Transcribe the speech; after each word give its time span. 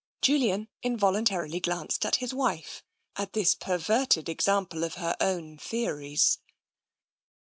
Julian 0.23 0.67
involuntarily 0.81 1.59
glanced 1.59 2.07
at 2.07 2.15
his 2.15 2.33
wife 2.33 2.83
at 3.17 3.33
this 3.33 3.53
per 3.53 3.77
verted 3.77 4.27
example 4.27 4.83
of 4.83 4.95
her 4.95 5.15
own 5.19 5.59
theories. 5.59 6.39